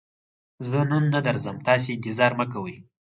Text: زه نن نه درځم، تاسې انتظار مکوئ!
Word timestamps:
زه 0.69 0.79
نن 0.91 1.03
نه 1.13 1.19
درځم، 1.27 1.57
تاسې 1.67 1.87
انتظار 1.91 2.31
مکوئ! 2.39 2.75